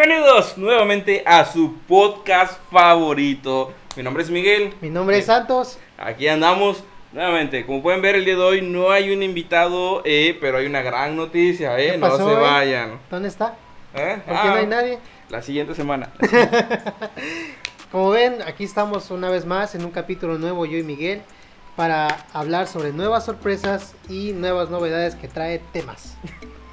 [0.00, 3.72] Bienvenidos nuevamente a su podcast favorito.
[3.96, 4.72] Mi nombre es Miguel.
[4.80, 5.76] Mi nombre es Santos.
[5.98, 7.66] Aquí andamos nuevamente.
[7.66, 10.82] Como pueden ver el día de hoy no hay un invitado, eh, pero hay una
[10.82, 11.90] gran noticia, eh.
[11.90, 12.40] ¿Qué no pasó, se eh?
[12.40, 13.00] vayan.
[13.10, 13.56] ¿Dónde está?
[13.92, 14.22] ¿Eh?
[14.24, 14.98] ¿Por qué Ah, no hay nadie?
[15.30, 16.12] La siguiente semana.
[17.90, 21.22] Como ven, aquí estamos una vez más en un capítulo nuevo, yo y Miguel,
[21.74, 26.16] para hablar sobre nuevas sorpresas y nuevas novedades que trae temas.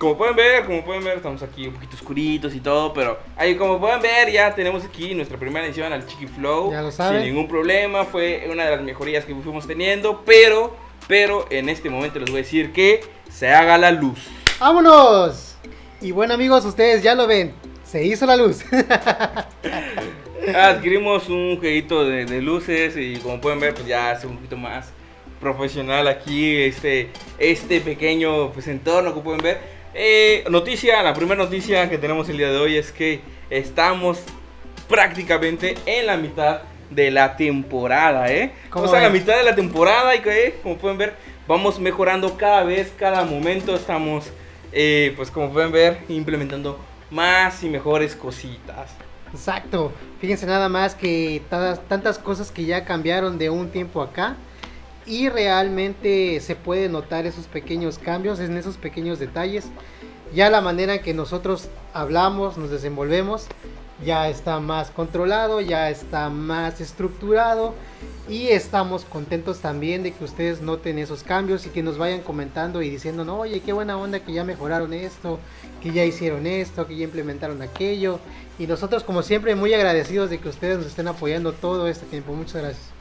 [0.00, 3.54] Como pueden ver, como pueden ver, estamos aquí un poquito oscuritos y todo, pero ahí
[3.54, 6.72] como pueden ver ya tenemos aquí nuestra primera edición al Chiqui Flow.
[6.72, 7.20] Ya lo saben.
[7.20, 10.74] Sin ningún problema, fue una de las mejorías que fuimos teniendo, pero,
[11.06, 14.20] pero en este momento les voy a decir que se haga la luz.
[14.58, 15.56] ¡Vámonos!
[16.00, 17.52] Y bueno amigos, ustedes ya lo ven,
[17.84, 18.64] se hizo la luz.
[20.54, 24.56] Adquirimos un jueguito de, de luces y como pueden ver, pues ya hace un poquito
[24.56, 24.94] más
[25.42, 29.79] profesional aquí este, este pequeño pues, entorno que pueden ver.
[29.92, 34.20] Eh, noticia, la primera noticia que tenemos el día de hoy es que estamos
[34.88, 38.52] prácticamente en la mitad de la temporada, ¿eh?
[38.70, 41.14] ¿Cómo O sea, la mitad de la temporada y que, como pueden ver,
[41.46, 44.30] vamos mejorando cada vez, cada momento estamos,
[44.72, 46.78] eh, pues como pueden ver, implementando
[47.10, 48.92] más y mejores cositas.
[49.32, 51.42] Exacto, fíjense nada más que
[51.88, 54.36] tantas cosas que ya cambiaron de un tiempo acá
[55.10, 59.66] y realmente se puede notar esos pequeños cambios en esos pequeños detalles.
[60.32, 63.48] Ya la manera en que nosotros hablamos, nos desenvolvemos,
[64.06, 67.74] ya está más controlado, ya está más estructurado
[68.28, 72.80] y estamos contentos también de que ustedes noten esos cambios y que nos vayan comentando
[72.80, 75.40] y diciendo, no, oye, qué buena onda que ya mejoraron esto,
[75.82, 78.20] que ya hicieron esto, que ya implementaron aquello.
[78.60, 82.32] Y nosotros, como siempre, muy agradecidos de que ustedes nos estén apoyando todo este tiempo.
[82.32, 82.99] Muchas gracias.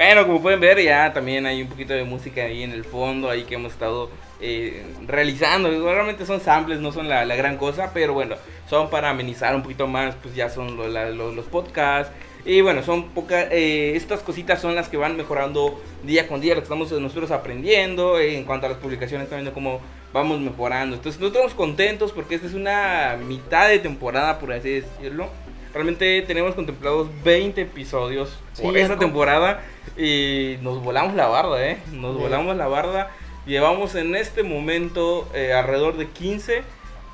[0.00, 3.28] Bueno, como pueden ver, ya también hay un poquito de música ahí en el fondo,
[3.28, 4.08] ahí que hemos estado
[4.40, 5.68] eh, realizando.
[5.92, 8.36] Realmente son samples, no son la, la gran cosa, pero bueno,
[8.66, 12.10] son para amenizar un poquito más, pues ya son lo- la- lo- los podcasts.
[12.46, 16.54] Y bueno, son pocas, eh, estas cositas son las que van mejorando día con día,
[16.54, 19.82] lo que estamos nosotros aprendiendo eh, en cuanto a las publicaciones, también viendo cómo
[20.14, 20.96] vamos mejorando.
[20.96, 25.28] Entonces, nosotros estamos contentos porque esta es una mitad de temporada, por así decirlo.
[25.72, 29.62] Realmente tenemos contemplados 20 episodios Sí, por esta temporada
[29.96, 31.78] y nos volamos la barda, ¿eh?
[31.92, 32.22] Nos Sí.
[32.22, 33.10] volamos la barda.
[33.46, 36.62] Llevamos en este momento eh, alrededor de 15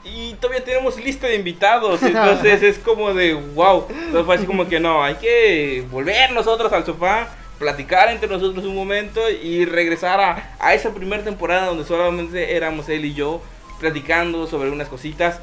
[0.05, 2.03] y todavía tenemos lista de invitados.
[2.03, 3.87] Entonces es como de wow.
[3.91, 7.29] Entonces fue así como que no, hay que volver nosotros al sofá,
[7.59, 12.89] platicar entre nosotros un momento y regresar a, a esa primera temporada donde solamente éramos
[12.89, 13.41] él y yo
[13.81, 15.41] platicando sobre unas cositas.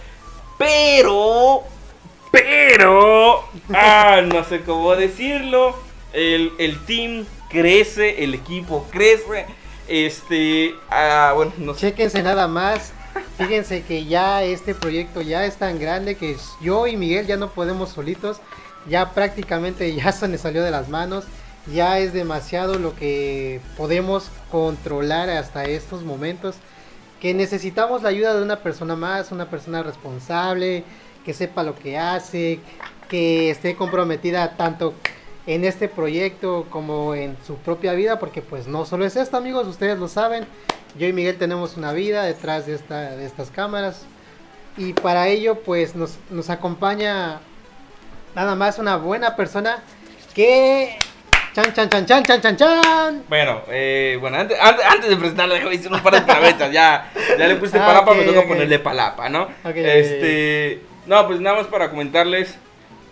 [0.57, 1.63] Pero,
[2.33, 3.43] pero,
[3.75, 5.75] ah, no sé cómo decirlo.
[6.13, 9.45] El, el team crece, el equipo crece.
[9.87, 11.91] Este, ah, bueno, no sé.
[11.91, 12.91] Chéquense nada más.
[13.37, 17.51] Fíjense que ya este proyecto ya es tan grande que yo y Miguel ya no
[17.51, 18.37] podemos solitos.
[18.89, 21.25] Ya prácticamente ya se nos salió de las manos.
[21.71, 26.55] Ya es demasiado lo que podemos controlar hasta estos momentos.
[27.21, 30.83] Que necesitamos la ayuda de una persona más, una persona responsable,
[31.25, 32.59] que sepa lo que hace,
[33.09, 34.93] que esté comprometida tanto
[35.45, 39.67] en este proyecto como en su propia vida, porque pues no solo es esto amigos,
[39.67, 40.45] ustedes lo saben,
[40.97, 44.05] yo y Miguel tenemos una vida detrás de, esta, de estas cámaras
[44.77, 47.39] y para ello pues nos, nos acompaña
[48.35, 49.83] nada más una buena persona
[50.33, 50.97] que...
[51.53, 53.23] Chan, chan, chan, chan, chan, chan, chan.
[53.29, 56.71] Bueno, eh, bueno, antes, antes, antes de presentarlo, déjame decir un par de palabritas.
[56.71, 58.47] Ya, ya le puse Ah, palapa, me toca ok.
[58.47, 59.43] ponerle palapa, ¿no?
[59.63, 59.75] Ok.
[59.75, 62.57] Este, no, pues nada más para comentarles.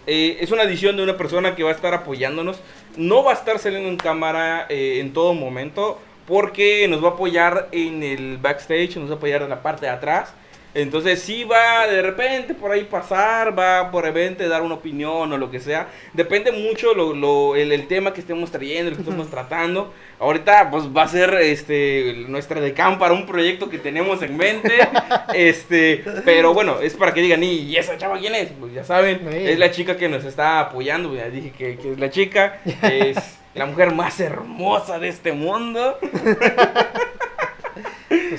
[0.07, 2.59] eh, es una edición de una persona que va a estar apoyándonos.
[2.97, 5.99] No va a estar saliendo en cámara eh, en todo momento.
[6.27, 9.85] Porque nos va a apoyar en el backstage, nos va a apoyar en la parte
[9.87, 10.33] de atrás.
[10.73, 15.37] Entonces sí va de repente por ahí pasar, va por repente dar una opinión o
[15.37, 15.87] lo que sea.
[16.13, 19.93] Depende mucho lo, lo- el, el tema que estemos trayendo, el que estemos tratando.
[20.19, 24.71] Ahorita pues va a ser este nuestra decán para un proyecto que tenemos en mente.
[25.33, 28.49] este, pero bueno, es para que digan, ¿y esa chava quién es?
[28.59, 29.37] Pues ya saben, Sí.
[29.37, 31.13] es la chica que nos está apoyando.
[31.15, 33.17] Ya dije que, que es la chica, es
[33.55, 35.97] la mujer más hermosa de este mundo.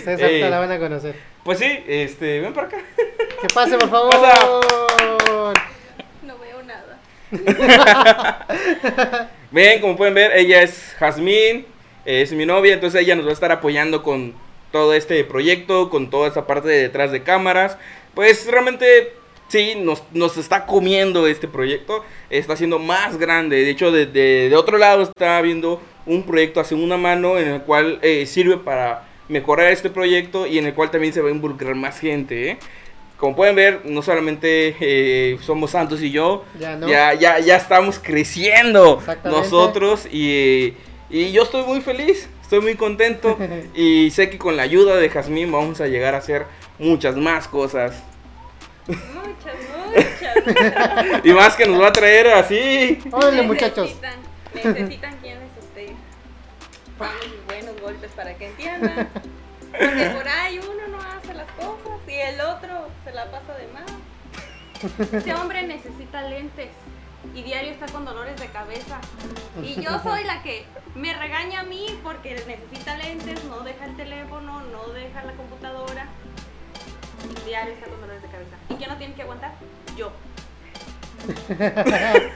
[0.03, 0.25] Ustedes Eh.
[0.25, 1.15] ahorita la van a conocer.
[1.45, 2.79] Pues sí, este, ven para acá.
[3.41, 4.11] Que pase por favor.
[4.11, 4.35] Pasa.
[6.23, 6.99] No veo nada.
[9.51, 11.67] Bien, como pueden ver, ella es Jazmín,
[12.05, 14.35] es mi novia, entonces ella nos va a estar apoyando con
[14.71, 17.77] todo este proyecto, con toda esa parte de detrás de cámaras.
[18.15, 19.13] Pues realmente
[19.49, 23.63] sí, nos, nos está comiendo este proyecto, está siendo más grande.
[23.63, 27.49] De hecho, de, de- de otro lado está viendo un proyecto a segunda mano en
[27.49, 31.29] el cual eh, sirve para mejorar este proyecto y en el cual también se va
[31.29, 32.51] a involucrar más gente.
[32.51, 32.59] ¿eh?
[33.23, 36.89] como pueden ver, no solamente eh, somos Santos y yo, Ya no.
[36.89, 40.75] ya, ya, ya estamos creciendo nosotros y,
[41.09, 43.39] y yo estoy muy feliz, estoy muy contento
[43.77, 46.47] y sé que con la ayuda de Jazmín vamos a llegar a hacer
[46.81, 48.03] muchas más cosas.
[48.89, 49.55] Muchas,
[49.95, 51.25] muchas, muchas.
[51.25, 52.99] Y más que nos va a traer así.
[53.13, 53.95] Órale, muchachos.
[54.53, 55.95] Necesitan, necesitan quien les esté
[57.93, 59.09] golpes para que entiendan.
[59.71, 63.69] Porque por ahí uno no hace las cosas y el otro se la pasa de
[63.69, 65.13] más.
[65.13, 66.71] Este hombre necesita lentes
[67.35, 69.01] y diario está con dolores de cabeza.
[69.63, 73.97] Y yo soy la que me regaña a mí porque necesita lentes, no deja el
[73.97, 76.07] teléfono, no deja la computadora.
[77.47, 78.57] Diario está con dolores de cabeza.
[78.69, 79.53] ¿Y quién no tiene que aguantar?
[79.97, 80.13] Yo.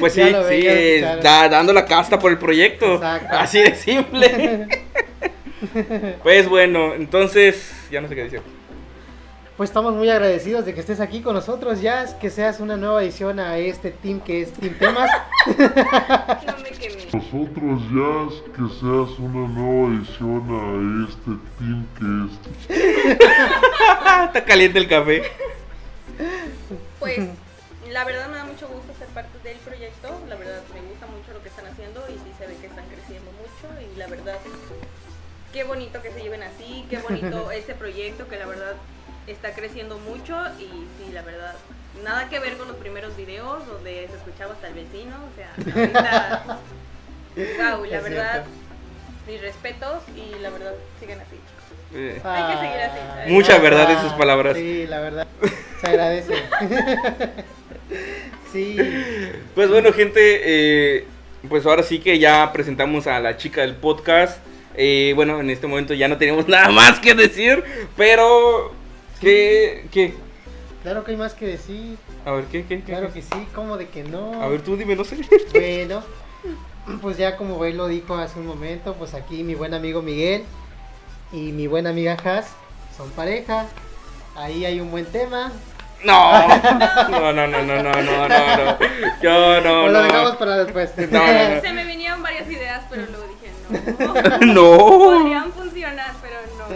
[0.00, 2.96] Pues sí, sí, eh, da- dando la casta por el proyecto.
[2.96, 3.36] Exacto.
[3.36, 4.66] Así de simple.
[6.22, 8.42] pues bueno, entonces, ya no sé qué decir.
[9.56, 12.98] Pues estamos muy agradecidos de que estés aquí con nosotros, Jazz, que seas una nueva
[13.00, 15.10] adición a este team que es Team Temas.
[15.46, 15.54] No
[16.58, 17.06] me quemé.
[17.14, 23.18] Nosotros ya que seas una nueva edición a este team que es
[24.26, 25.22] está caliente el café.
[27.00, 27.20] Pues
[27.96, 31.32] la verdad me da mucho gusto ser parte del proyecto, la verdad me gusta mucho
[31.32, 34.36] lo que están haciendo y sí se ve que están creciendo mucho y la verdad
[35.50, 38.74] qué bonito que se lleven así, qué bonito este proyecto que la verdad
[39.26, 40.66] está creciendo mucho y
[40.98, 41.54] sí, la verdad,
[42.04, 45.54] nada que ver con los primeros videos donde se escuchaba hasta el vecino, o sea,
[45.56, 46.44] ahorita,
[47.76, 48.50] wow, la Es verdad, cierto.
[49.26, 51.36] mis respetos y la verdad, sigan así.
[51.94, 52.98] Eh, Hay que seguir así.
[53.00, 54.54] Ah, Mucha ya verdad en sus palabras.
[54.54, 55.26] Sí, la verdad.
[55.80, 56.34] Se agradece.
[58.56, 58.76] sí.
[59.54, 61.04] Pues bueno, gente, eh,
[61.48, 64.38] pues ahora sí que ya presentamos a la chica del podcast.
[64.74, 67.62] Eh, bueno, en este momento ya no tenemos nada más que decir,
[67.96, 68.72] pero...
[69.20, 69.86] ¿Qué?
[69.90, 70.14] ¿Qué?
[70.82, 71.96] Claro que hay más que decir.
[72.24, 72.64] A ver, ¿qué?
[72.64, 72.78] ¿Qué?
[72.78, 73.20] qué, Claro qué?
[73.20, 74.42] que sí, ¿cómo de que no?
[74.42, 75.16] A ver, tú dime, no sé.
[75.54, 76.02] Bueno,
[77.00, 80.44] pues ya como él lo dijo hace un momento, pues aquí mi buen amigo Miguel
[81.32, 82.54] y mi buena amiga Has
[82.96, 83.66] son pareja.
[84.36, 85.50] Ahí hay un buen tema.
[86.06, 88.78] No, no, no, no, no, no, no, no.
[89.20, 89.82] Yo no.
[89.82, 90.38] Pues lo dejamos no.
[90.38, 90.90] para después.
[91.10, 93.50] No, no, Se me vinieron varias ideas, pero luego dije
[94.40, 94.46] no.
[94.54, 94.78] No.
[94.78, 96.68] Podrían funcionar, pero no.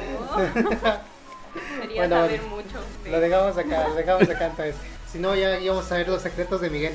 [1.81, 2.85] Quería bueno, saber mucho.
[3.09, 4.75] Lo dejamos acá, lo dejamos acá entonces.
[5.11, 6.95] Si no, ya íbamos a ver los secretos de Miguel.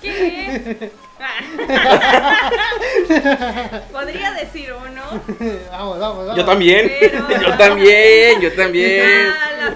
[0.00, 0.90] ¿Qué?
[3.92, 5.02] Podría decir uno.
[5.70, 6.36] Vamos, vamos, vamos.
[6.36, 6.90] Yo también.
[7.00, 7.28] Pero...
[7.28, 9.30] Yo también, yo también.
[9.30, 9.74] Ah, las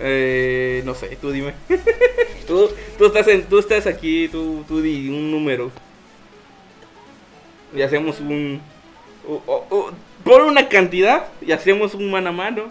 [0.00, 1.54] eh, no sé, tú dime.
[2.46, 2.68] Tú,
[2.98, 5.70] tú estás en, tú estás aquí, tú, tú di un número.
[7.76, 8.60] Y hacemos un
[9.28, 9.90] o- o- o-
[10.24, 12.64] pon una cantidad y hacemos un mano a mano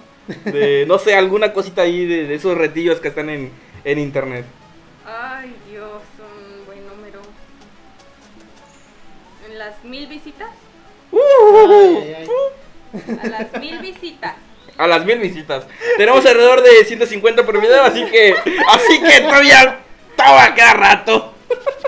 [0.44, 3.52] de no sé, alguna cosita ahí de, de esos retillos que están en,
[3.86, 4.44] en internet.
[5.06, 7.22] Ay, Dios, un buen número.
[9.50, 10.50] ¿En las mil visitas?
[11.14, 13.18] Ay, ay, ay.
[13.24, 14.36] A las mil visitas.
[14.80, 15.66] A las mil visitas.
[15.98, 18.34] Tenemos alrededor de 150 por video, así que
[18.70, 21.34] así que todavía estaba cada rato.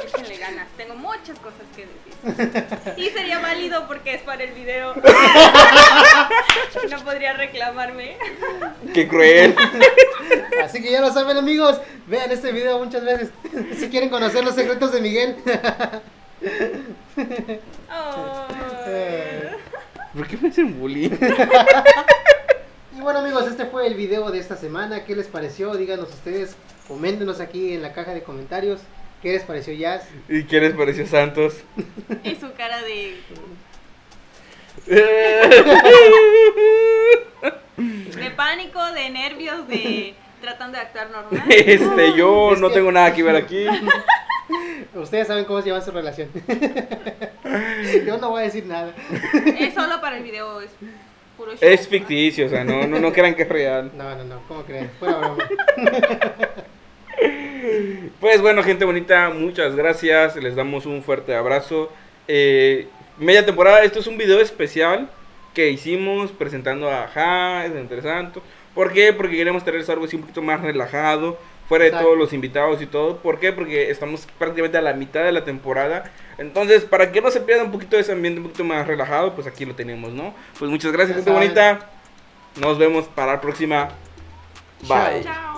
[0.05, 0.67] Échenle ganas.
[0.75, 2.93] Tengo muchas cosas que decir.
[2.97, 4.93] Y sería válido porque es para el video.
[4.93, 5.03] No
[7.05, 8.17] podría reclamarme.
[8.93, 9.55] Qué cruel.
[10.61, 13.29] Así que ya lo saben amigos, vean este video muchas veces.
[13.79, 15.37] Si quieren conocer los secretos de Miguel.
[20.13, 21.11] ¿Por qué me hacen bullying?
[23.11, 25.03] Bueno amigos, este fue el video de esta semana.
[25.03, 25.75] ¿Qué les pareció?
[25.75, 26.55] Díganos ustedes,
[26.87, 28.79] coméntenos aquí en la caja de comentarios.
[29.21, 30.07] ¿Qué les pareció Jazz?
[30.29, 31.55] ¿Y qué les pareció Santos?
[32.23, 33.17] Y su cara de.
[38.15, 41.43] de pánico, de nervios, de tratando de actuar normal.
[41.49, 43.65] Este, yo Es no que- tengo nada que ver aquí.
[44.95, 46.29] Ustedes saben cómo se llama su relación.
[48.05, 48.95] Yo no voy a decir nada.
[49.59, 50.71] Es solo para el video, es
[51.41, 51.67] puro show.
[51.67, 53.91] Es ficticio, o sea, no, no, no crean que es real.
[53.97, 54.89] No, no, no, ¿cómo creen?
[54.99, 55.49] Fuera broma.
[58.19, 60.35] Pues bueno, gente bonita, muchas gracias.
[60.35, 61.91] Les damos un fuerte abrazo.
[62.27, 65.09] Eh, media temporada, esto es un video especial
[65.53, 68.43] que hicimos presentando a Jazz, entre Santos.
[68.73, 69.11] ¿Por qué?
[69.13, 71.37] Porque queremos tener algo así un poquito más relajado,
[71.71, 72.07] fuera de Exacto.
[72.07, 73.19] todos los invitados y todo.
[73.19, 73.53] ¿Por qué?
[73.53, 76.11] Porque estamos prácticamente a la mitad de la temporada.
[76.37, 79.33] Entonces, para que no se pierda un poquito de ese ambiente un poquito más relajado,
[79.35, 80.33] pues aquí lo tenemos, ¿no?
[80.59, 81.89] Pues muchas gracias, gente bonita.
[82.59, 83.87] Nos vemos para la próxima.
[84.85, 85.13] Chao.
[85.13, 85.23] Bye.
[85.23, 85.50] Chao.